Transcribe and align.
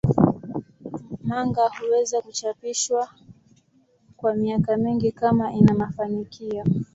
Manga 1.23 1.67
huweza 1.79 2.21
kuchapishwa 2.21 3.09
kwa 4.17 4.33
miaka 4.35 4.77
mingi 4.77 5.11
kama 5.11 5.53
ina 5.53 5.73
mafanikio. 5.73 6.65